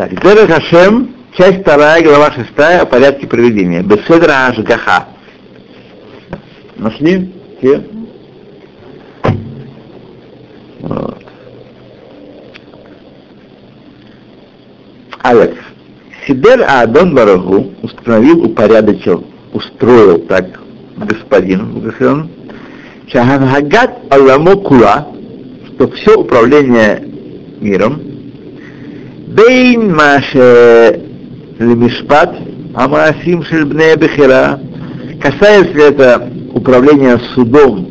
[0.00, 3.82] Так, Дера Хашем, часть вторая, глава шестая о порядке проведения.
[3.82, 5.08] Беседра Ашгаха.
[6.76, 7.30] Нашли?
[7.58, 7.84] Все?
[10.80, 11.22] Вот.
[15.22, 15.58] Алеф.
[16.26, 20.46] Сидер Адон Барагу установил, упорядочил, устроил так
[20.96, 22.30] господин благословен,
[23.06, 25.08] Шахангагат Алламо Кула,
[25.66, 27.06] что все управление
[27.60, 28.09] миром,
[29.30, 31.00] Бейн Маше
[31.60, 32.34] Лемишпат,
[32.74, 34.58] Амаасим Шельбне Бехера,
[35.22, 37.86] касается это управления судом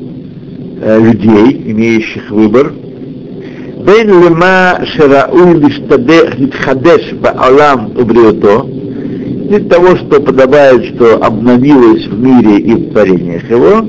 [0.82, 8.66] э, людей, имеющих выбор, Бейн Лема Шерауль Литхадеш Баалам Убриото,
[9.48, 13.88] для того, что подобает, что обновилось в мире и в творениях его,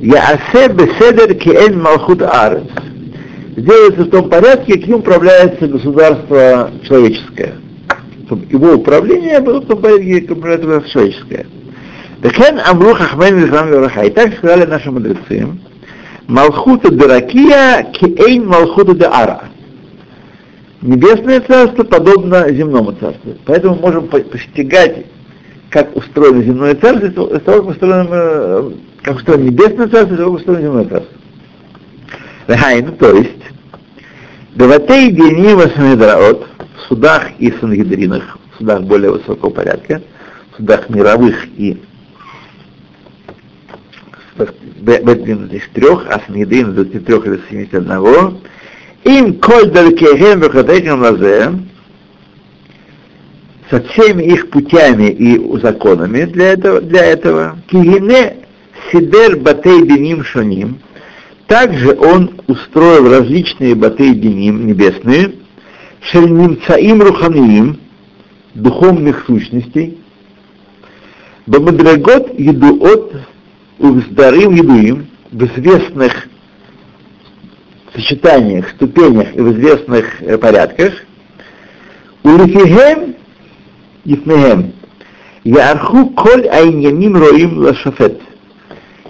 [0.00, 2.62] я асе беседер ки эн малхут арес.
[3.56, 7.54] Делается в том порядке, каким управляется государство человеческое.
[8.26, 11.46] Чтобы его управление было в том порядке, как управляется государство человеческое.
[12.22, 15.48] Бекен амру хахмен И так сказали наши мудрецы,
[16.26, 19.44] Малхута Деракия Киэйн Малхута де Ара.
[20.82, 23.34] Небесное царство подобно земному царству.
[23.46, 25.06] Поэтому можем постигать,
[25.70, 28.70] как устроено земное царство, из того, как устроено, э,
[29.02, 31.16] как устроено небесное царство, из того, как устроено земное царство.
[32.46, 33.45] Рахайну, то есть,
[34.56, 35.14] Деватей
[35.76, 36.46] Санедраот,
[36.78, 40.00] в судах и сангидринах, в судах более высокого порядка,
[40.52, 41.78] в судах мировых и
[44.80, 48.38] Бетлин из трех, а Санедрин из 23 или 71.
[49.04, 51.52] Им коль далекехем вехатехем лазе,
[53.68, 57.58] со всеми их путями и законами для этого, для этого.
[57.66, 58.36] Кигине
[58.90, 60.78] сидер батей биним шоним,
[61.46, 65.34] также он устроил различные батей биним небесные,
[66.00, 67.80] шельнимцаим руханиим,
[68.54, 69.98] духовных сущностей,
[71.46, 73.14] бамадрагот едуот
[73.78, 76.28] Увздарим Едуим в известных
[77.94, 80.94] сочетаниях, ступенях и в известных э, порядках,
[82.22, 83.16] Улифихем
[84.06, 84.72] Ифнехем
[85.44, 88.20] Ярху коль айняним роим лашафет.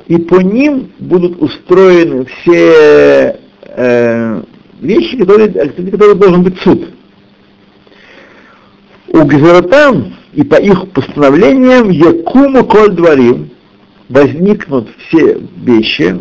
[0.07, 4.43] И по ним будут устроены все э,
[4.81, 6.91] вещи, которые, которые должен быть суд.
[9.09, 13.51] У Гзератам и по их постановлениям Якуму коль дворим
[14.09, 16.21] возникнут все вещи,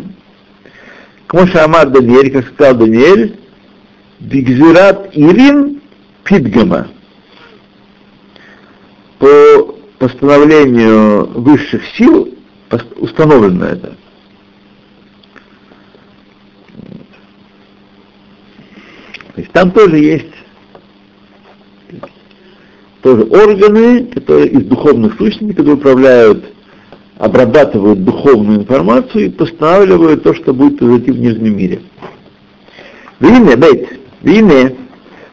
[1.28, 3.36] Кмоша Амар Даниэль, как сказал Даниэль,
[4.20, 5.80] Бигзират Ирин
[6.24, 6.88] Питгама.
[9.18, 12.35] По постановлению высших сил
[12.96, 13.96] установлено это.
[19.34, 20.32] То есть там тоже есть
[23.02, 26.44] тоже органы, которые из духовных сущностей, которые управляют
[27.18, 31.80] обрабатывают духовную информацию и постанавливают то, что будет произойти в нижнем мире.
[33.20, 33.88] Вине, бейт,
[34.22, 34.76] вине,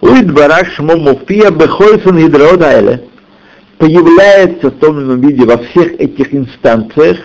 [0.02, 3.04] уид барах шмо муфтия бехольсон гидроодайле
[3.84, 7.18] появляется в том или ином виде во всех этих инстанциях,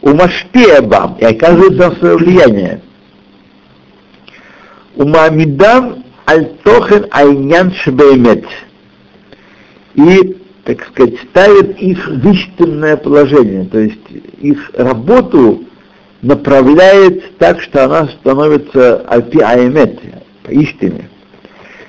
[0.00, 2.80] у Маштиабам и оказывает там свое влияние.
[4.96, 8.46] У Мамидам аль-Тохен айнян шбеймет.
[9.94, 14.00] И так сказать, ставит их в истинное положение, то есть
[14.40, 15.64] их работу
[16.22, 20.00] направляет так, что она становится альпи аймет,
[20.44, 21.10] поистине.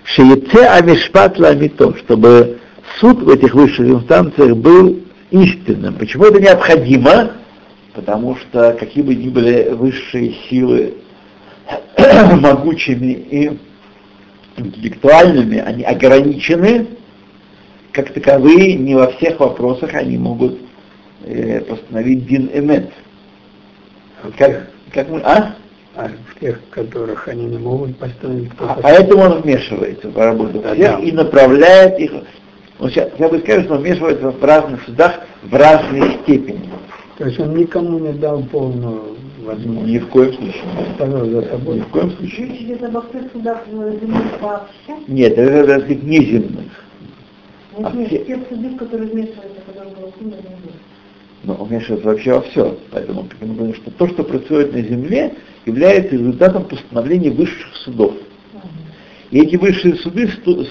[0.04, 2.60] Шееце амишпат ламито, чтобы
[3.00, 5.00] суд в этих высших инстанциях был
[5.32, 5.96] истинным.
[5.96, 7.32] Почему это необходимо?
[7.94, 10.96] Потому что какие бы ни были высшие силы
[12.40, 13.60] могучими и
[14.58, 16.88] интеллектуальными, они ограничены
[17.94, 20.60] как таковые не во всех вопросах они могут
[21.24, 22.92] э, постановить дин эмет.
[24.38, 25.56] Как, как мы, а?
[25.96, 28.50] А в тех, которых они не могут поставить.
[28.60, 31.00] А, поэтому он вмешивается в работу да, всех да.
[31.00, 32.12] и направляет их.
[32.80, 36.70] Он сейчас, я бы сказал, что он вмешивается в разных судах в разной степени.
[37.18, 39.88] То есть он никому не дал полную возможность.
[39.88, 40.64] Ни в коем случае.
[40.92, 41.76] Оставил за собой.
[41.76, 42.48] Ни в коем случае.
[42.48, 45.04] Речь идет об открытых судах земных вообще?
[45.08, 46.72] Нет, это, это, это неземных.
[47.78, 48.26] Нет, а нет, все...
[48.26, 50.40] те суды, которые вмешиваются, которые будет.
[51.44, 52.78] Но он вмешивается вообще во все.
[52.92, 55.36] Поэтому мы говорим, что то, что происходит на земле,
[55.66, 58.14] является результатом постановления высших судов.
[59.32, 60.30] И эти высшие суды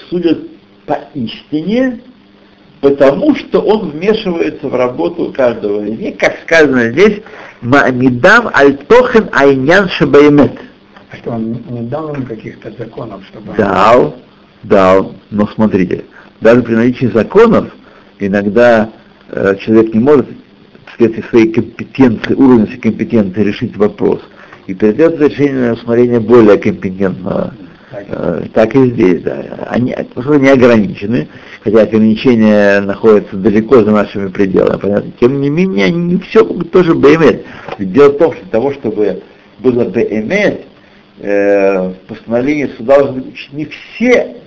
[0.09, 0.39] судят
[0.85, 2.01] по истине,
[2.81, 7.21] потому что он вмешивается в работу каждого из них, как сказано здесь,
[7.61, 10.51] «Маамидам аль-тохен айнян шабаймет».
[11.11, 13.53] А что, он не дал им каких-то законов, чтобы...
[13.53, 14.15] Дал,
[14.63, 16.05] Да, но смотрите,
[16.41, 17.71] даже при наличии законов
[18.19, 18.89] иногда
[19.29, 20.27] э, человек не может
[20.93, 24.21] вследствие своей компетенции, уровня своей компетенции решить вопрос.
[24.67, 27.53] И придется решение на усмотрение более компетентного.
[27.93, 29.67] Э, так и здесь, да.
[29.69, 31.27] Они, просто не ограничены,
[31.61, 35.11] хотя ограничения находятся далеко за нашими пределами, понятно.
[35.19, 37.41] Тем не менее, не все тоже БМС.
[37.77, 39.21] Дело в том, что для того, чтобы
[39.59, 40.59] было БМС,
[41.19, 44.37] э, в постановлении суда должны быть не все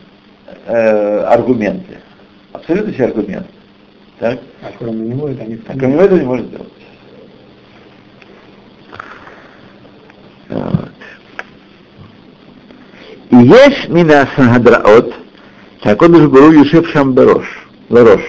[0.66, 1.98] э, аргументы,
[2.52, 3.48] абсолютно все аргументы.
[4.18, 4.40] Так?
[4.62, 6.72] А кроме него это не А кроме него это не может сделать.
[13.30, 15.14] И есть мина сангадраот,
[15.82, 17.44] так он уже был Юшев Шамбарош,
[17.88, 18.22] Ларош.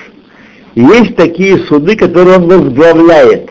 [0.75, 3.49] И есть такие суды, которые он возглавляет,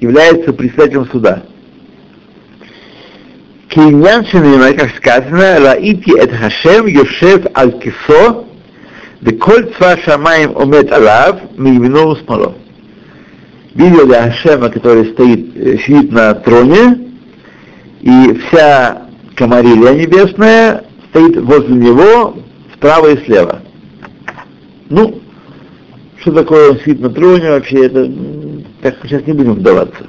[0.00, 1.42] является председателем суда.
[3.68, 8.44] Киньян Шенема, как сказано, Раити эт Хашем Юшев Аль Кисо,
[9.22, 12.54] Деколь Цва Шамаем Омет Алав, Миевину Смоло.
[13.74, 16.98] Видел я Хашема, который стоит, э, сидит на троне,
[18.02, 19.06] и вся
[19.36, 22.36] комарилия небесная стоит возле него
[22.74, 23.60] справа и слева.
[24.88, 25.20] Ну,
[26.20, 28.10] что такое сидит на троне вообще, это
[28.82, 30.04] так сейчас не будем вдаваться.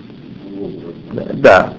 [1.33, 1.73] Да.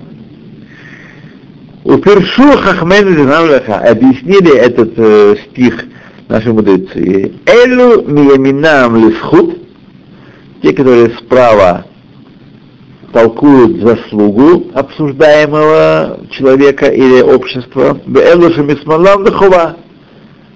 [1.85, 5.85] У Першу Хахмен объяснили этот э, стих
[6.29, 7.33] наши мудрецы.
[7.47, 9.59] Элю мияминам лисхут,
[10.63, 11.85] те, которые справа
[13.15, 18.01] толкуют заслугу обсуждаемого человека или общества,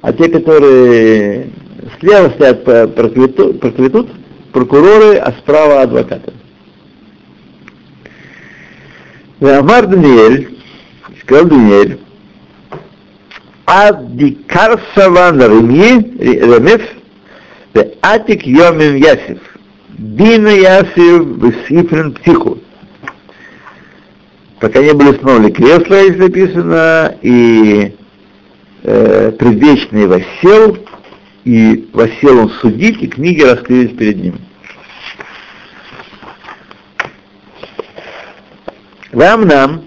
[0.03, 1.51] а те, которые
[2.01, 2.65] слева стоят
[2.97, 4.09] проклятут, проклятут
[4.53, 6.33] прокуроры, а справа адвокаты.
[9.41, 10.59] Амар Даниэль,
[11.23, 12.01] сказал Даниэль,
[13.67, 16.83] Аддикар Саван Ремев,
[18.03, 19.58] Атик Йомим Ясиф.
[19.99, 22.59] Бина Ясив Весифрен Птиху.
[24.61, 27.97] Пока не были снова кресла, здесь написано, и
[28.85, 30.79] э, предвечный воссел,
[31.45, 34.35] и воссел он судить, и книги раскрылись перед ним.
[39.13, 39.85] Вам нам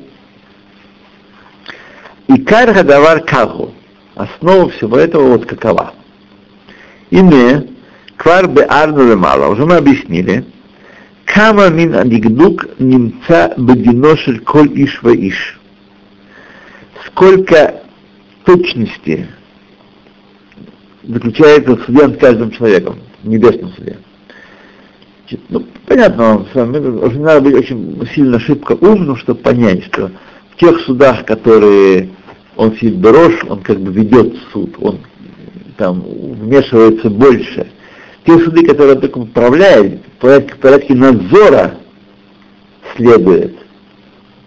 [2.28, 3.74] и кархадавар каху.
[4.16, 5.94] Основа всего этого вот какова.
[7.12, 7.68] Име
[8.22, 9.48] Квар бе арну мало.
[9.48, 10.46] Уже мы объяснили.
[11.26, 15.60] Кама мин анигдук немца бединошель коль иш ва иш.
[17.08, 17.82] Сколько
[18.46, 19.28] точности
[21.02, 23.98] заключается в суде над каждым человеком, в небесном суде.
[25.50, 30.12] Ну, понятно, уже надо быть очень сильно шибко умным, чтобы понять, что
[30.52, 32.10] в тех судах, которые
[32.56, 35.00] он сидит борош, он как бы ведет суд, он
[35.78, 37.66] там вмешивается больше–
[38.26, 41.76] те суды, которые только управляет, в порядке, порядке надзора
[42.96, 43.56] следует,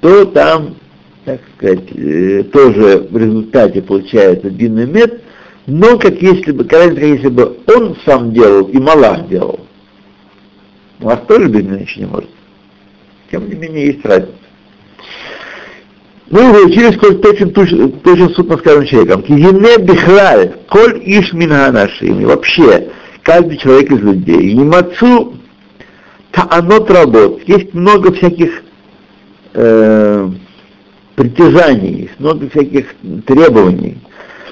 [0.01, 0.77] то там,
[1.25, 5.23] так сказать, э, тоже в результате получается длинный мед,
[5.67, 9.61] но как если бы, как если бы он сам делал и Малах делал.
[11.01, 12.31] Малах тоже без еще не может.
[13.31, 14.33] Тем не менее, есть разница.
[16.31, 19.23] Мы уже учили, сколько точен, точен, суд над каждым человеком.
[19.23, 22.25] Кигине бихлаль, коль иш минганашим.
[22.25, 22.89] Вообще,
[23.25, 24.53] каждый человек из людей.
[24.53, 25.35] И мацу
[26.31, 27.43] таанот работ.
[27.47, 28.63] Есть много всяких
[29.55, 30.31] э,
[31.17, 32.95] притяжаний, есть много всяких
[33.27, 33.99] требований.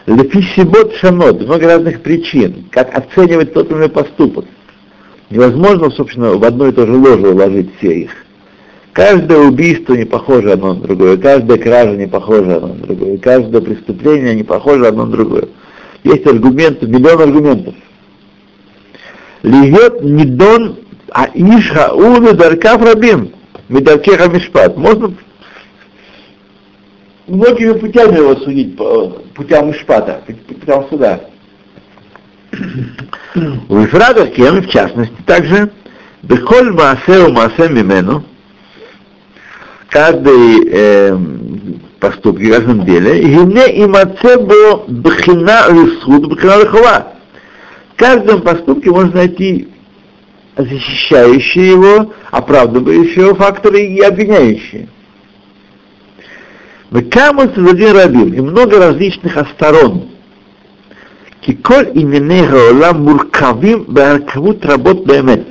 [0.06, 4.46] Лефисибот шанот, много разных причин, как оценивать тот или иной поступок.
[5.30, 8.10] Невозможно, собственно, в одно и то же ложе уложить все их.
[8.92, 13.62] Каждое убийство не похоже одно на другое, каждая кража не похожа одно на другое, каждое
[13.62, 15.48] преступление не похоже одно на другое.
[16.04, 17.74] Есть аргументы, миллион аргументов.
[19.42, 20.78] Льет недон
[21.14, 23.32] а ишха уны даркав рабим,
[23.68, 24.76] медаркеха мишпат.
[24.76, 25.14] Можно
[27.26, 28.76] многими путями его судить,
[29.34, 31.20] путям мишпата, путям суда.
[33.68, 35.70] У Ифрада кем, в частности, также,
[36.22, 38.24] Бехоль Маасе у Маасе Мимену,
[39.88, 41.18] каждый э,
[41.98, 47.12] поступке, в каждом деле, и не имацебо бхина лисуд, бхина лихова
[48.02, 49.68] каждом поступке можно найти
[50.56, 54.88] защищающие его, оправдывающие его факторы и обвиняющие.
[56.90, 60.08] Векамус один рабим, и много различных сторон.
[61.42, 65.46] Киколь именей гаолам муркавим беаркавут работ бэмет.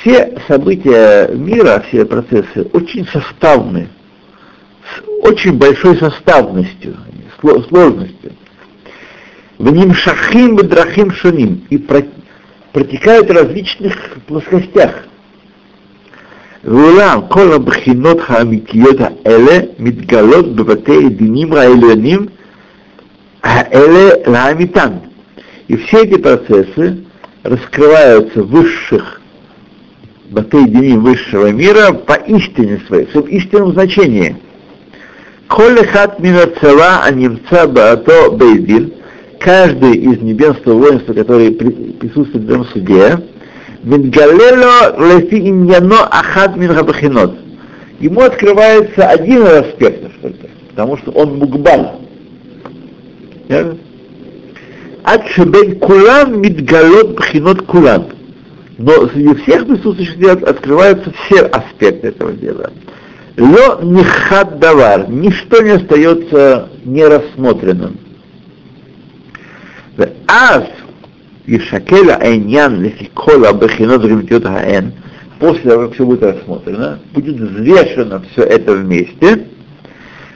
[0.00, 3.88] Все события мира, все процессы очень составны,
[4.82, 6.96] с очень большой составностью,
[7.68, 8.32] сложностью.
[9.59, 12.05] в ним шахим драхим шуним и про-
[12.71, 14.91] протекают в различных плоскостях.
[16.63, 22.25] ואולם כל הבחינות האמיתיות האלה מתגלות בבתי דינים העליונים
[23.43, 24.91] האלה לאמיתן.
[25.67, 27.05] И все эти процессы
[27.43, 29.21] раскрываются в высших
[30.29, 34.35] батей диним высшего мира по истине своей, в своем истинном значении.
[35.47, 38.93] Коль хат минацела анимца баато бейдин,
[39.40, 43.18] каждый из небесного воинства, который при- присутствует в этом суде,
[43.82, 47.36] Мингалело лефи иньяно ахад мин хабахинот.
[48.00, 51.90] Ему открывается один из аспектов только, потому что он мукбаль.
[55.04, 58.06] Ад шебен кулам мидгалот бхинот кулам.
[58.78, 62.72] Но среди всех присутствующих дел открываются все аспекты этого дела.
[63.38, 67.98] Ло нихад давар, ничто не остается нерассмотренным.
[70.27, 70.63] Аз
[71.45, 74.93] Ишакеля Айнян Лефикола Бахинот Гамтиот Хаэн,
[75.39, 79.47] после того, как все будет рассмотрено, будет взвешено все это вместе,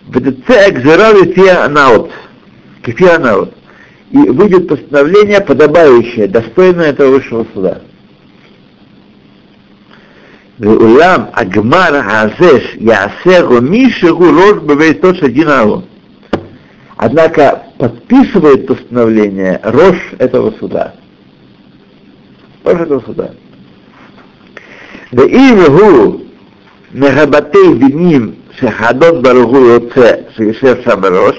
[0.10, 2.12] ВТЦ Экзерали Фианаот,
[2.84, 3.53] Кефианаот,
[4.12, 7.79] и выйдет постановление, подобающее, достойное этого высшего суда.
[10.60, 15.82] ואולם הגמר הזה יעשה מישהו ראש בביתו של דין אהרון.
[16.98, 20.94] Однако подписывает постановление рож этого суда.
[22.62, 23.30] рож этого суда.
[25.12, 26.22] Да и вегу
[26.90, 31.37] мегабатей биним шахадот баругу оце шешер сам рож.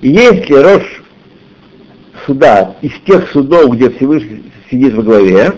[0.00, 0.82] если рож
[2.26, 5.52] суда из тех судов, где Всевышний сидит во главе,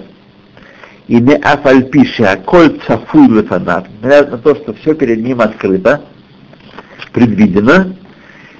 [1.08, 6.04] и не афальпиши, а коль цафуй лефанат, на то, что все перед ним открыто,
[7.12, 7.96] предвидено,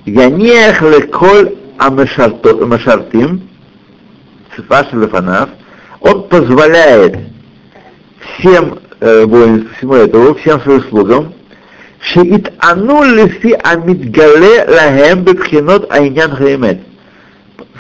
[0.07, 3.49] Янех леколь амешартим,
[4.57, 5.51] цифаш лефанав,
[6.01, 7.19] он позволяет
[8.39, 9.27] всем э,
[9.77, 11.35] всему этому, всем своим слугам,
[12.01, 16.81] шиит ану лифи амидгале лахем бепхинот айнян хаимет.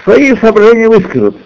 [0.04, 1.36] Свои соображения выскажут.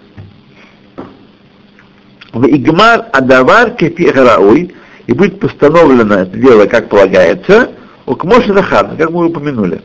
[2.33, 4.75] В Игмар Адавар кефи гарауй,
[5.07, 7.71] и будет постановлено это дело, как полагается,
[8.05, 9.81] у Кмоши как мы упомянули.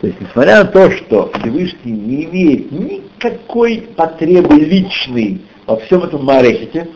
[0.00, 6.24] То есть, несмотря на то, что Всевышний не имеет никакой потребы личной во всем этом
[6.24, 6.88] Марехете,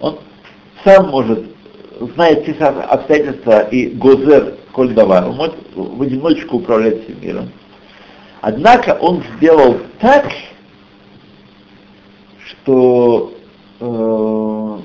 [0.00, 0.18] он
[0.84, 1.44] сам может,
[2.14, 7.50] знает все обстоятельства и Гозер Коль он может в одиночку управлять всем миром.
[8.40, 10.30] Однако он сделал так,
[12.46, 13.34] что
[13.80, 14.78] э,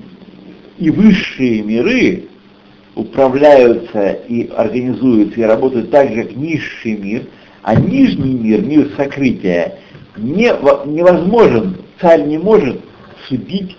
[0.80, 2.26] и высшие миры
[2.96, 7.24] управляются и организуются и работают так же, как низший мир,
[7.62, 9.76] а нижний мир, мир сокрытия,
[10.18, 10.54] не,
[10.86, 12.80] невозможен, царь не может
[13.28, 13.76] судить,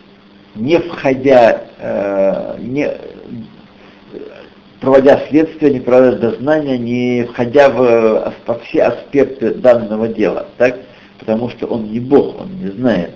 [0.54, 2.90] не входя, э, не,
[4.80, 10.78] проводя следствие, не проводя дознания, не входя в, во все аспекты данного дела, так?
[11.18, 13.12] потому что он не Бог, он не знает.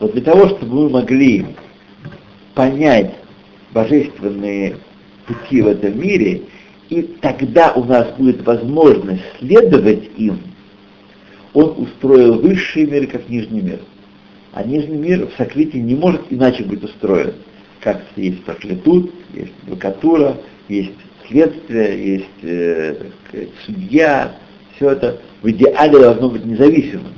[0.00, 1.46] Вот для того, чтобы мы могли
[2.54, 3.14] понять
[3.72, 4.76] божественные
[5.26, 6.42] пути в этом мире,
[6.88, 10.38] и тогда у нас будет возможность следовать им,
[11.54, 13.80] он устроил высший мир как нижний мир.
[14.52, 17.34] А нижний мир в сокрытии не может иначе быть устроен.
[17.80, 20.36] Как есть проклятут, есть адвокатура,
[20.68, 20.92] есть
[21.28, 22.96] следствие, есть э,
[23.64, 24.36] судья,
[24.76, 27.14] все это в идеале должно быть независимым.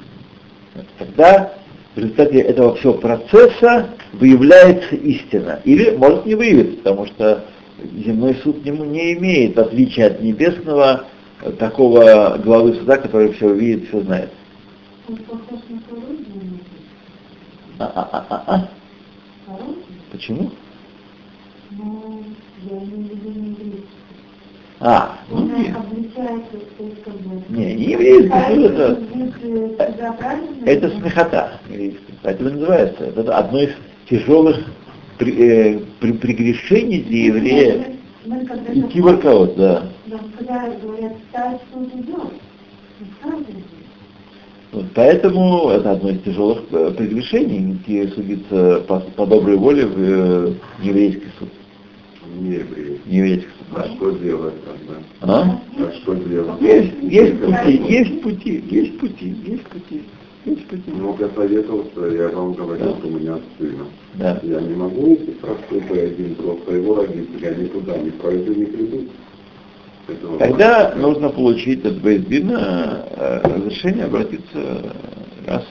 [0.99, 1.54] Тогда
[1.94, 5.61] в результате этого всего процесса выявляется истина.
[5.64, 7.44] Или может не выявиться, потому что
[8.04, 11.04] земной суд не, не имеет, в отличие от небесного,
[11.59, 14.30] такого главы суда, который все видит, все знает.
[17.78, 18.68] А, а, а, а, а.
[20.11, 20.50] Почему?
[24.80, 25.75] А, ну, не,
[27.49, 28.64] не, не еврейский суд,
[29.78, 30.11] это,
[30.66, 33.04] это смехота еврейский, поэтому называется.
[33.04, 33.71] Это одно из
[34.08, 34.58] тяжелых
[35.18, 37.87] при, э, при, прегрешений для еврея
[38.73, 39.88] идти в аркаот, да.
[44.73, 49.96] Вот поэтому это одно из тяжелых э, прегрешений, идти судиться по, по доброй воле в
[49.96, 51.49] э, еврейский суд.
[52.40, 53.00] Не еврей.
[53.06, 53.78] Не еврейский суд.
[53.78, 55.00] А что делать тогда?
[55.20, 55.61] А?
[55.78, 56.61] А что делать?
[56.61, 60.02] Есть, есть пути, есть пути, есть пути, есть пути,
[60.44, 60.90] пути.
[60.90, 62.96] Много советовался, я вам говорил, Да.
[62.98, 63.84] что у меня сына.
[64.14, 64.40] Да.
[64.42, 69.08] Я не могу простой один просто его родители, они туда не пройду, не придут.
[70.08, 70.98] этого Тогда вопроса.
[71.06, 74.92] нужно получить от Бейсбина э, разрешение обратиться
[75.46, 75.64] раз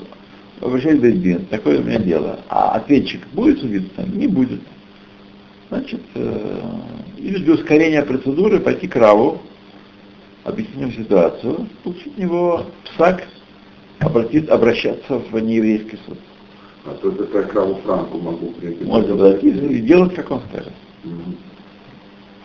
[0.59, 1.45] обращаясь к Бейсбин.
[1.47, 2.39] Такое у меня дело.
[2.49, 4.03] А ответчик будет судиться?
[4.13, 4.61] Не будет.
[5.69, 6.61] Значит, э,
[7.17, 9.39] или для ускорения процедуры пойти к Раву,
[10.43, 13.23] объяснить ситуацию, получить от него псак,
[14.05, 16.17] обратить, обращаться в нееврейский суд.
[16.85, 18.83] А то это как Раву Франку могу прийти.
[18.83, 20.73] Можно обратиться и делать, как он скажет.
[21.03, 21.37] Мгм.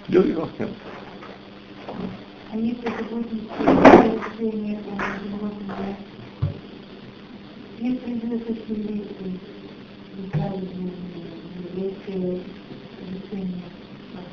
[0.08, 0.74] Делать, как он скажет.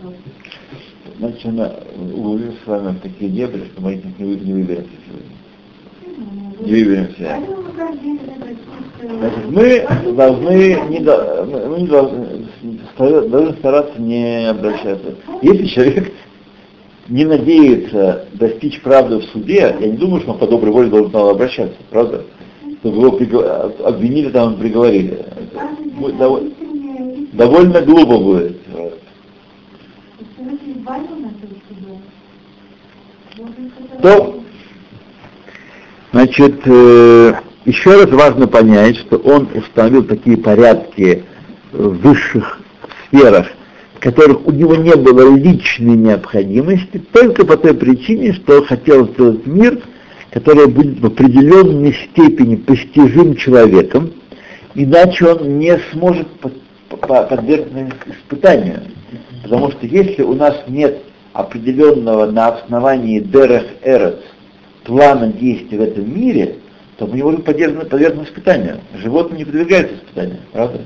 [0.03, 0.13] А.
[1.17, 5.44] Значит, она углубилась с вами в такие дебри, что мы них не, не выберемся сегодня.
[6.59, 7.39] Выберемся.
[9.01, 12.47] Значит, мы должны не, мы не должны,
[12.97, 15.15] должны стараться не обращаться.
[15.41, 16.13] Если человек
[17.07, 21.11] не надеется достичь правды в суде, я не думаю, что он по доброй воле должен
[21.11, 22.23] туда обращаться, правда?
[22.79, 25.23] Чтобы его пригла- обвинили, там приговорили.
[25.97, 26.51] Будет довольно,
[27.33, 28.57] довольно глупо будет.
[34.01, 34.39] То,
[36.15, 37.33] значит, э,
[37.65, 41.23] еще раз важно понять, что он установил такие порядки
[41.73, 42.61] в высших
[43.07, 43.47] сферах,
[43.95, 49.45] в которых у него не было личной необходимости, только по той причине, что хотел сделать
[49.45, 49.81] мир,
[50.31, 54.13] который будет в определенной степени постижим человеком,
[54.73, 58.83] иначе он не сможет под- по- подвергнуться испытанию.
[59.43, 60.97] Потому что если у нас нет
[61.33, 64.19] определенного на основании Дерех Эрец
[64.85, 66.55] плана действий в этом мире,
[66.97, 68.79] то мы не можем подвергнуть, испытанию.
[68.95, 70.81] Животные не подвергаются испытанию, правда?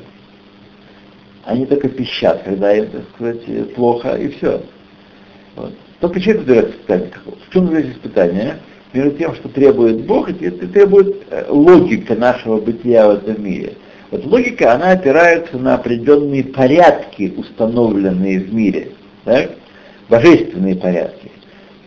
[1.45, 4.61] Они только пищат, когда им, так сказать, плохо, и все.
[5.55, 5.73] Вот.
[5.99, 7.11] Только человек подвергается испытанию.
[7.47, 8.55] В чем здесь испытание?
[8.93, 13.73] Между тем, что требует Бог, и требует э, логика нашего бытия в этом мире.
[14.09, 18.91] Вот логика, она опирается на определенные порядки, установленные в мире.
[19.25, 19.51] Так?
[20.09, 21.31] Божественные порядки.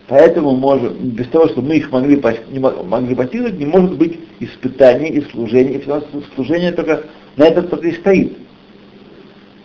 [0.07, 4.19] Поэтому можем, без того, чтобы мы их могли, не мо- могли постигнуть, не может быть
[4.39, 5.83] испытаний и служения, и
[6.35, 7.03] служение только
[7.37, 8.37] на этом только и стоит.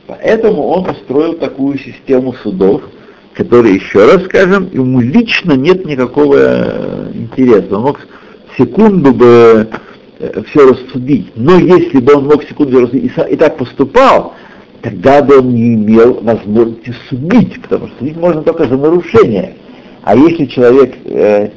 [0.06, 2.82] Поэтому он построил такую систему судов,
[3.34, 7.76] которые, еще раз скажем, ему лично нет никакого э, интереса.
[7.76, 8.00] Он мог
[8.56, 9.68] секунду бы
[10.48, 11.32] все рассудить.
[11.36, 14.34] Но если бы он мог секунду рассудить и так поступал,
[14.82, 19.56] тогда бы он не имел возможности судить, потому что судить можно только за нарушение.
[20.08, 21.50] А если человек э,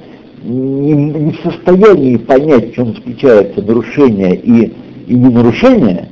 [0.44, 4.74] не, не в состоянии понять, в чем заключается нарушение и,
[5.08, 6.10] и не нарушение,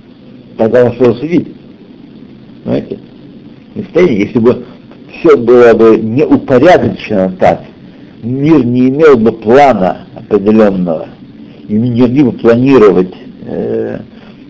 [0.58, 1.50] тогда он что судить?
[2.64, 2.98] Понимаете?
[3.76, 4.66] Не в состоянии, если бы
[5.12, 7.64] все было бы неупорядочено так,
[8.24, 11.10] мир не имел бы плана определенного,
[11.68, 13.14] и не могли бы планировать.
[13.48, 14.00] э,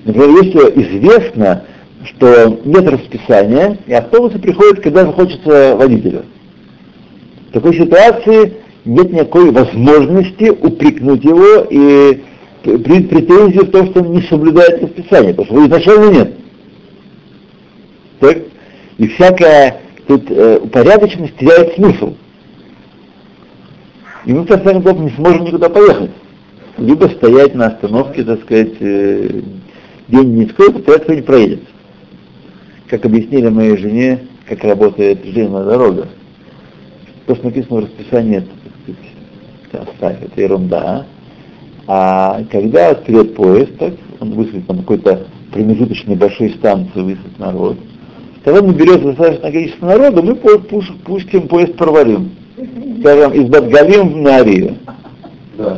[0.06, 1.64] Например, если известно,
[2.06, 6.26] что нет расписания, и автобусы приходят, когда захочется водителю.
[7.50, 8.54] В такой ситуации
[8.86, 12.22] нет никакой возможности упрекнуть его и
[12.62, 16.34] при претензию в том, что он не соблюдает расписание, потому что его изначально нет.
[18.20, 18.38] Так?
[18.98, 22.14] И всякая тут э, упорядоченность теряет смысл.
[24.26, 26.12] И мы, в конце не сможем никуда поехать.
[26.78, 29.42] Либо стоять на остановке, так сказать, э,
[30.08, 31.62] день-деньской, тогда не проедет.
[32.88, 36.10] Как объяснили моей жене, как работает железная дорога.
[37.30, 38.44] То, что написано в расписании,
[39.72, 41.06] это, оставь, это ерунда.
[41.86, 47.78] А когда открыт поезд, так, он высадит на какой-то промежуточной большой станции, высадит народ,
[48.44, 52.32] когда наберется достаточное количество народа, мы пустим поезд проварим.
[53.02, 54.78] Скажем, из Батгалим на Арию.
[55.56, 55.78] Да.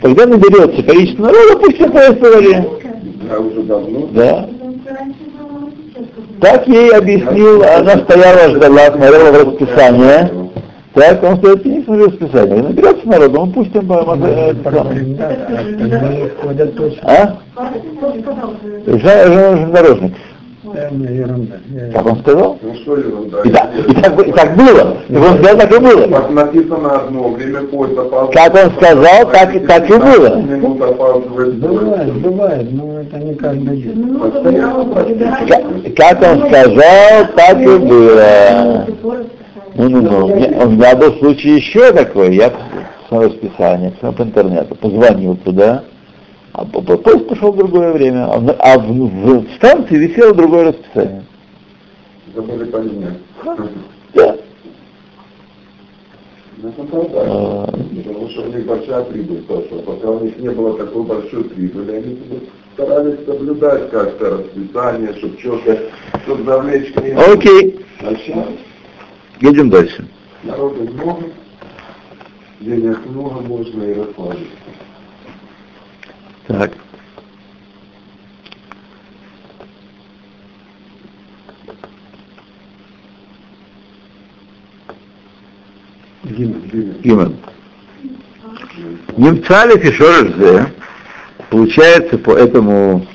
[0.00, 2.66] Когда наберется количество народа, пустим поезд проварим.
[3.28, 4.06] Я уже давно.
[4.14, 4.48] Да.
[6.40, 10.47] Так ей объяснил, она стояла, ждала, смотрела в расписание.
[10.94, 12.62] Так, он стоит, не смотрел расписание.
[12.62, 14.54] Наберется народу, пустим по по- э,
[16.42, 17.02] ходят точно.
[17.04, 17.36] А?
[18.86, 20.14] Жа- Железнодорожник.
[21.94, 22.58] Как он сказал?
[22.60, 23.38] Ну что ерунда.
[23.44, 24.96] И так, и так, и так было.
[25.08, 26.06] И он сказал, так и было.
[26.08, 28.02] Как написано одно, время поезда.
[28.32, 30.42] Как он сказал, так и- так и было.
[30.88, 34.18] Опаздывает Бывает, бывает, но это не каждый день.
[35.96, 38.86] Как он сказал, так и было.
[39.78, 40.26] Ну, ну, ну.
[40.26, 42.34] У меня, у меня был случай еще такой.
[42.34, 42.52] Я
[43.08, 45.84] смотрел расписание, посмотрел по интернету, позвонил туда,
[46.52, 50.34] а по- по- поезд пошел в другое время, а в, а в- в станции висело
[50.34, 51.22] другое расписание.
[52.34, 53.18] Забыли поменять.
[54.14, 54.36] Да.
[56.60, 59.68] Ну, так, потому что у них большая прибыль тоже.
[59.86, 62.18] Пока у них не было такой большой прибыли, они
[62.74, 65.78] старались соблюдать как-то расписание, чтобы что-то,
[66.24, 67.28] чтобы завлечь клиентов.
[67.36, 68.44] Окей, А сейчас
[69.40, 70.06] едем дальше.
[70.42, 71.24] народу много,
[72.60, 74.56] денег много, можно и расслабиться.
[76.46, 76.72] Так.
[86.24, 87.36] Гимн.
[89.16, 90.72] Немцали фишорже,
[91.50, 93.06] получается по этому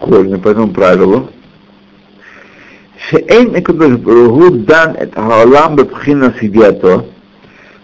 [0.00, 1.30] корню, по этому правилу,
[3.10, 7.06] Шеэйн Экадош Баругу дан эт хаолам бабхина сидиато,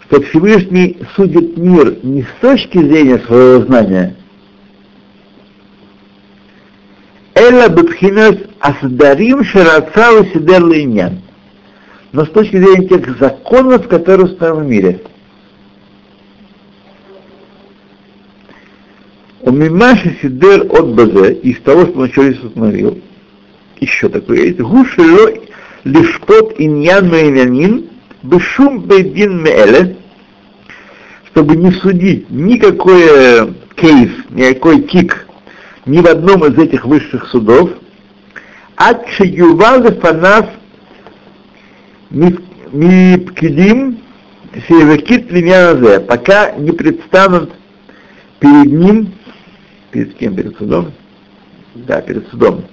[0.05, 4.15] что Всевышний судит мир не с точки зрения своего знания,
[7.35, 11.21] Эла бабхинас асдарим шарацау сидер линьян.
[12.13, 15.01] Но с точки зрения тех законов, которые установлены в мире.
[19.43, 23.03] У Мимаши Сидер от БЗ, из того, что он еще установил,
[23.81, 25.33] еще такое есть, Гушело
[25.85, 27.87] лишпот иньян мейнянин,
[28.23, 29.97] бешум бейдин меэле,
[31.29, 35.27] чтобы не судить никакой э, кейс, никакой кик
[35.85, 37.71] ни в одном из этих высших судов,
[38.77, 40.49] от Шиювал фанав
[42.11, 43.99] Мипкидим
[44.69, 47.53] Севекит Линьяназе, пока не предстанут
[48.41, 49.13] перед ним,
[49.91, 50.93] перед кем, перед судом?
[51.75, 52.65] Да, перед судом.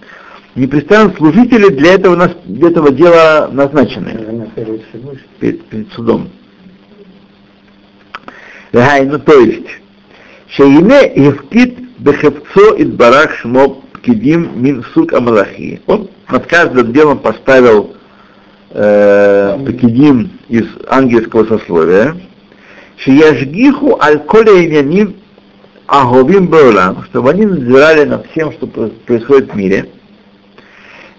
[0.55, 5.25] Не предстанут служители для этого, для этого дела назначенные Всевышний.
[5.39, 6.29] перед, перед судом.
[8.71, 9.67] Ну то есть,
[10.47, 15.81] Шейне Евкит Бехевцо и Барах Шмо Пкидим Мин Сук Амалахи.
[15.87, 17.95] Он над каждым делом поставил
[18.69, 22.15] э, Пкидим из ангельского сословия.
[22.97, 25.15] Шияжгиху аль коле иняним
[25.87, 29.89] аговим беулам, чтобы они надзирали над всем, что происходит в мире.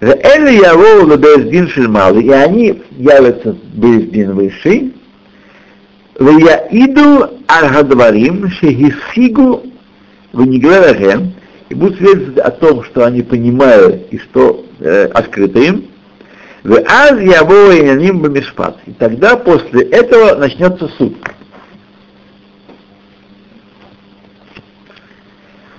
[0.00, 4.94] Элли Явоу Лебездин Шельмалы, и они явятся Бездин высший,
[6.18, 9.64] Вияиду Аль-Гадварим Шехисигу
[10.32, 11.34] Вениграрахем,
[11.68, 15.86] и будут свидетельствовать о том, что они понимают и что э, открыто им.
[16.62, 18.78] В аз яво иняним бамишпат.
[18.86, 21.14] И тогда после этого начнется суд.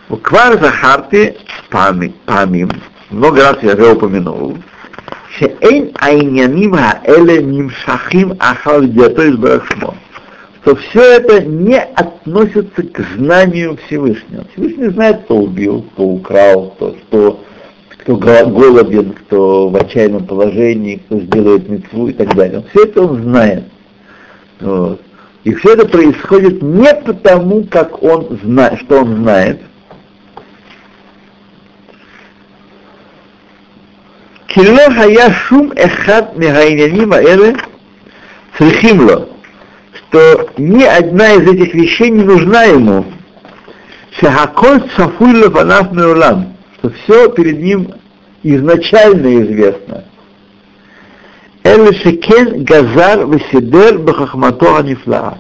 [0.10, 1.36] Уквар Захарти
[1.70, 2.70] Памим,
[3.10, 4.58] много раз я уже упомянул,
[5.38, 9.96] Шеэйн айняним хаэле нимшахим ахал из барахшмо.
[10.62, 14.46] Что все это не относится к знанию Всевышнего.
[14.52, 17.40] Всевышний знает, кто убил, кто украл, кто, кто,
[17.90, 22.64] кто голоден, кто в отчаянном положении, кто сделает мецву и так далее.
[22.72, 23.66] Все это он знает.
[24.60, 25.02] Вот.
[25.44, 29.60] И все это происходит не потому, как он знает, что он знает,
[34.48, 37.56] Килло хая шум эхат мегайнянима эле
[38.58, 39.30] срихимло,
[39.94, 43.06] что ни одна из этих вещей не нужна ему.
[44.20, 47.94] Шахаколь цафуйло панаф меулам, что все перед ним
[48.44, 50.06] изначально известно.
[51.64, 55.40] Эле шекен газар веседер бахахмато анифлаа.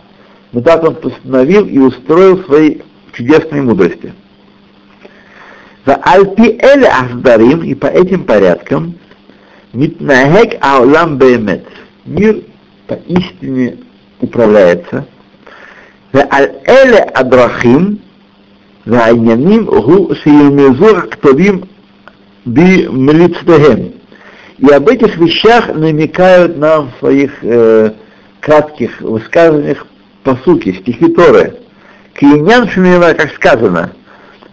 [0.51, 2.79] Но так он постановил и устроил свои
[3.13, 4.13] чудесные мудрости.
[5.84, 8.94] Альпи эле ахдарим, и по этим порядкам,
[9.72, 11.66] митнахек аулам беемет,
[12.04, 12.42] мир
[12.86, 13.78] поистине
[14.20, 15.06] управляется.
[16.12, 17.98] эле адрахим,
[18.86, 21.60] והעניינים הוא שילמזו הכתובים
[22.46, 23.78] במליצותיהם.
[24.58, 27.92] И об этих вещах намекают нам в своих э,
[28.40, 29.86] кратких высказываниях
[30.22, 31.56] посуки, стихи Торы.
[32.14, 33.92] Киньян Шумила, как сказано,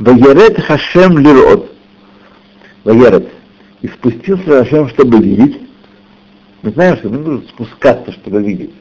[0.03, 1.71] Ваерет Хашем Лирот.
[2.83, 3.29] Ваерет.
[3.83, 5.61] И спустился Хашем, чтобы видеть.
[6.63, 8.73] Мы знаем, что не нужно спускаться, чтобы видеть.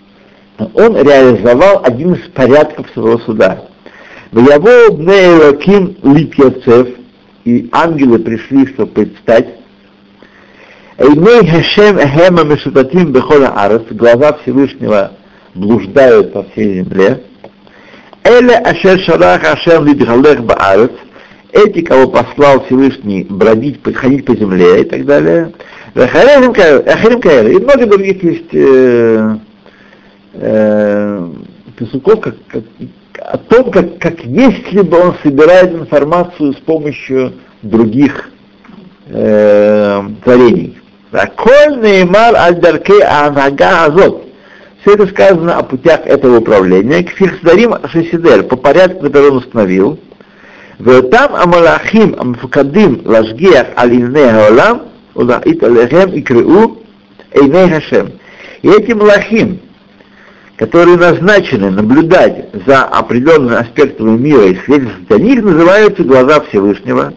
[0.58, 3.66] Но он реализовал один из порядков своего суда.
[4.32, 6.88] Ваяво бне Элоким Липьяцев,
[7.46, 9.48] и ангелы пришли, чтобы предстать.
[10.98, 15.12] Эймей Хашем Эхема Мешутатим Бехола Арес, глаза Всевышнего
[15.54, 17.22] блуждают по всей земле.
[18.24, 20.92] Эле Ашер Шарах Ашем Лидхалех Баарец,
[21.52, 25.52] эти, кого послал Всевышний бродить, ходить по земле и так далее.
[25.94, 26.00] И
[27.60, 29.38] много других есть э,
[30.34, 31.30] э,
[31.78, 32.64] писуков, как, как,
[33.18, 38.30] о том, как, как если бы он собирает информацию с помощью других
[39.08, 40.78] э, творений.
[41.12, 44.28] Неймар аль дарке анага азот.
[44.82, 47.04] Все это сказано о путях этого управления.
[47.04, 50.00] Кфирсдарим Шесидер по порядку, который он установил.
[50.81, 54.77] ואותם המלאכים המפוקדים להשגיח על ענייני העולם
[55.17, 56.75] ולהעיט עליהם יקראו
[57.35, 58.07] עיני השם.
[58.63, 59.61] И эти малахим,
[60.57, 67.13] которые назначены наблюдать за определенными аспектами мира и свидетельствовать для них, называются глаза Всевышнего.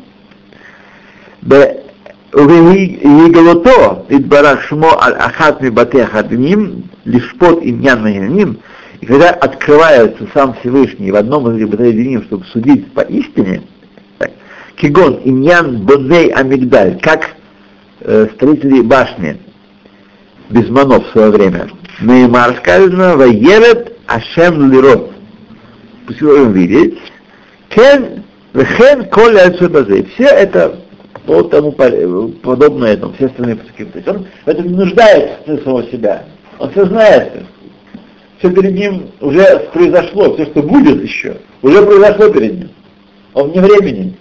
[2.31, 8.59] Егалото Идбарах Шмо Аль Ахат Мибате Ахадним Лишпот Иньян Ним
[9.04, 13.60] и когда открывается сам Всевышний в одном из Батаидиним, чтобы судить по истине,
[14.76, 17.34] Кигон Иньян Бодней Амигдаль, как
[18.00, 19.36] э, строители башни
[20.48, 21.68] Безманов в свое время.
[22.00, 25.12] Неймар сказано, Ваерет Ашем Лирот.
[26.06, 26.98] Пусть его видеть.
[27.68, 30.06] Кен Вехен Коля Альцубазе.
[30.14, 30.80] Все это
[31.26, 33.84] по тому подобное этому, все остальные пуски.
[33.84, 36.24] То есть он в этом не нуждается самого себя.
[36.58, 37.44] Он все знает
[38.44, 42.68] все перед ним уже произошло, все, что будет еще, уже произошло перед ним.
[43.32, 44.14] Он вне времени.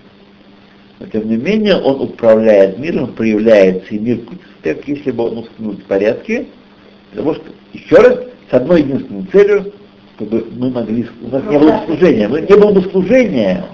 [1.00, 4.20] Но тем не менее, он управляет миром, проявляется, и мир
[4.64, 6.46] как если бы он установил в порядке,
[7.12, 9.74] потому что, еще раз, с одной единственной целью,
[10.16, 13.66] чтобы мы могли, у нас не было служения, мы, не было бы служения.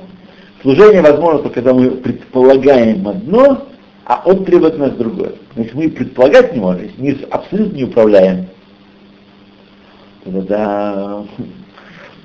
[0.63, 3.67] Служение возможно только когда мы предполагаем одно,
[4.05, 5.33] а он требует от нас другое.
[5.53, 8.47] Значит, мы предполагать не можем, мир абсолютно не управляем
[10.31, 11.23] тогда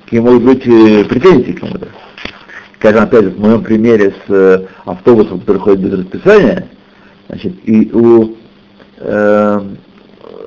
[0.03, 1.87] какие могут быть э, претензии к кому-то.
[2.79, 6.67] Скажем, опять же, в моем примере с э, автобусом, который ходит без расписания,
[7.27, 8.35] значит, и у
[8.97, 9.61] э,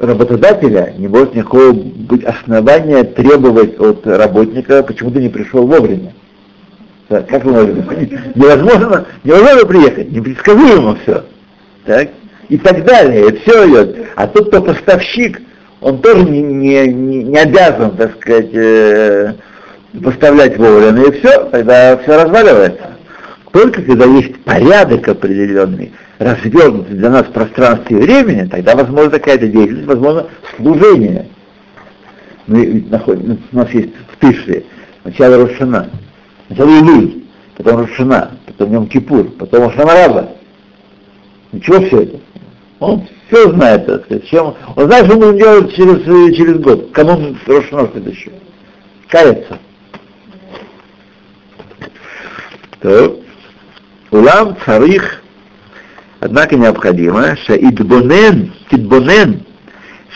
[0.01, 6.14] работодателя не может никакого быть основания требовать от работника, почему ты не пришел вовремя.
[7.09, 8.23] Да, как вы можете?
[8.35, 11.25] Невозможно, невозможно приехать, непредсказуемо все.
[11.85, 12.11] Так?
[12.49, 14.09] И так далее, и все идет.
[14.14, 15.40] А тот, кто поставщик,
[15.81, 19.35] он тоже не, не, не обязан, так сказать, э,
[20.03, 22.97] поставлять вовремя, и все, тогда все разваливается.
[23.53, 29.47] Только когда есть порядок определенный, развернутый для нас в пространстве и времени, тогда возможно такая-то
[29.47, 31.29] деятельность, возможно служение.
[32.47, 34.64] Мы находим, у нас есть в Тышре
[35.03, 35.91] сначала Рошана,
[36.49, 37.25] сначала Илюй,
[37.57, 40.31] потом Рошана, потом Йом Кипур, потом Шамараба.
[41.53, 42.21] Ничего все это?
[42.81, 44.27] Он все знает, так сказать.
[44.29, 44.55] Чем...
[44.75, 48.35] Он знает, что он будет делать через, э, через год, канун Рошана следующего.
[49.09, 49.59] Кается.
[52.81, 53.21] То.
[54.11, 55.23] Улам царих,
[56.21, 59.45] однако необходимо, идбонен, тидбонен,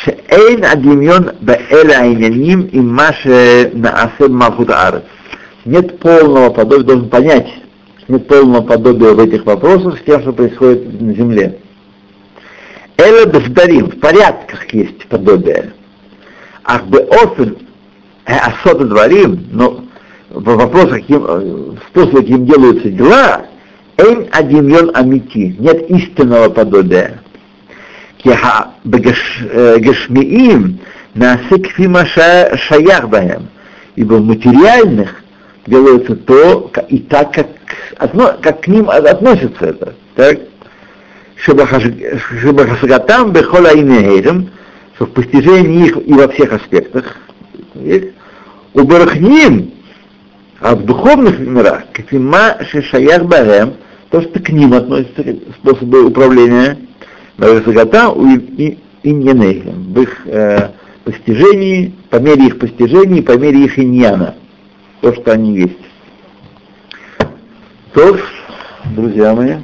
[0.02, 4.70] шаэйн адимьон баэля айняним и маше наасем малхут.
[5.66, 7.48] Нет полного подобия, должен понять,
[8.08, 11.58] нет полного подобия в этих вопросах с тем, что происходит на земле.
[13.02, 15.72] Эла Бефдарим, в порядках есть подобие.
[16.62, 17.58] Ах бы офен
[18.24, 19.84] особо дворим, но
[20.30, 23.46] в вопросах, каким, в способе, каким делаются дела,
[23.96, 27.20] эйн адимьон амити, нет истинного подобия.
[28.18, 29.18] Киха бегашмиим
[31.14, 33.48] насыкфима шаях баем.
[33.96, 35.24] Ибо в материальных
[35.66, 37.48] делается то и так, как,
[38.40, 39.94] как к ним относится это.
[40.14, 40.38] Так?
[41.44, 44.50] Шабахасагатам бехола инеэрем,
[44.94, 47.16] что в постижении их и во всех аспектах,
[48.74, 49.72] у барахним,
[50.60, 53.74] а в духовных мирах, катима шишаях барем,
[54.10, 55.24] то, что к ним относятся
[55.58, 56.78] способы управления,
[57.38, 60.68] Барасагатам и иньянейхем, в их э,
[61.02, 64.36] постижении, по мере их постижений, по мере их иньяна,
[65.00, 65.78] то, что они есть.
[67.94, 68.16] То,
[68.94, 69.56] друзья мои,